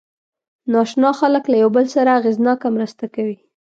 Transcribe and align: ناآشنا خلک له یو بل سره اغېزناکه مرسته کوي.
ناآشنا 0.71 1.09
خلک 1.19 1.43
له 1.51 1.57
یو 1.63 1.69
بل 1.75 1.85
سره 1.95 2.09
اغېزناکه 2.19 2.67
مرسته 2.75 3.05
کوي. 3.15 3.37